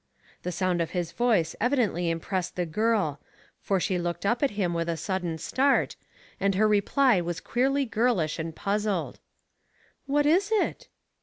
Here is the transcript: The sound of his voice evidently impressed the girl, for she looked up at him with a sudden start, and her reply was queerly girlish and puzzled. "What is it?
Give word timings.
The 0.41 0.51
sound 0.51 0.81
of 0.81 0.89
his 0.97 1.11
voice 1.11 1.55
evidently 1.61 2.09
impressed 2.09 2.55
the 2.55 2.65
girl, 2.65 3.19
for 3.61 3.79
she 3.79 3.99
looked 3.99 4.25
up 4.25 4.41
at 4.41 4.49
him 4.57 4.73
with 4.73 4.89
a 4.89 4.97
sudden 4.97 5.37
start, 5.37 5.95
and 6.39 6.55
her 6.55 6.67
reply 6.67 7.21
was 7.21 7.39
queerly 7.39 7.85
girlish 7.85 8.39
and 8.39 8.55
puzzled. 8.55 9.19
"What 10.07 10.25
is 10.25 10.49
it? 10.51 10.87